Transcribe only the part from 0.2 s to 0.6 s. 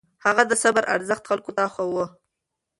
هغه د